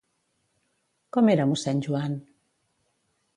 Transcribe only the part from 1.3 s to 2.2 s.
era mossèn Joan?